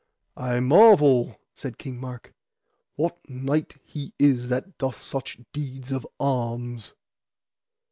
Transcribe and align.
I 0.35 0.59
marvel, 0.61 1.39
said 1.53 1.77
King 1.77 1.99
Mark, 1.99 2.33
what 2.95 3.19
knight 3.29 3.75
he 3.83 4.13
is 4.17 4.49
that 4.49 4.79
doth 4.79 4.99
such 4.99 5.37
deeds 5.53 5.91
of 5.91 6.07
arms. 6.19 6.95